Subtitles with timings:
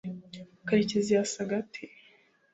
[0.67, 1.85] karekezi yasaga ate